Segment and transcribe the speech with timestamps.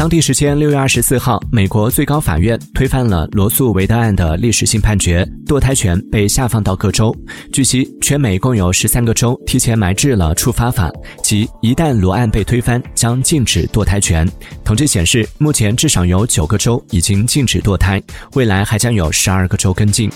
[0.00, 7.14] 当地时间六月二十四号，美国最高法院推翻了罗素韦德案的历史性判决，堕胎权被下放到各州。
[7.52, 10.90] 据悉，全美共有十三个州提前埋置了触发法，
[11.22, 14.26] 即一旦罗案被推翻，将禁止堕胎权。
[14.64, 20.10] 统计显示，目前至少有九个州已经禁止堕胎，未来还将有十二个州跟进。